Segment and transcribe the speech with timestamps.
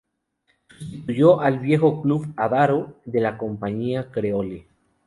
[0.79, 4.65] Sustituyó al viejo Club Adaro de la Compañia Creole.